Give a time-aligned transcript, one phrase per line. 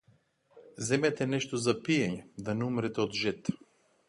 [0.87, 3.55] Земете нешто за пиење да не умрете од жед.